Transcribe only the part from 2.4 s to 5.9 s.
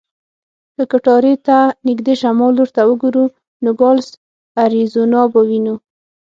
لور ته وګورو، نوګالس اریزونا به وینو.